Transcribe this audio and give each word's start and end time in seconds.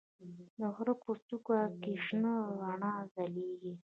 د 0.59 0.61
غره 0.75 0.93
په 1.03 1.11
څوکه 1.27 1.59
کې 1.81 1.93
شنه 2.05 2.33
رڼا 2.59 2.93
ځلېږي. 3.13 3.73